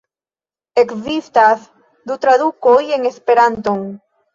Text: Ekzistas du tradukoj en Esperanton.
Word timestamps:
Ekzistas 0.83 1.69
du 2.13 2.21
tradukoj 2.27 2.77
en 3.01 3.11
Esperanton. 3.15 3.91